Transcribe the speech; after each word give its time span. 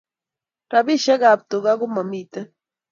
Rapishek 0.71 1.21
ab 1.29 1.39
tuka 1.49 1.71
ko 1.79 1.85
mamiten 1.95 2.45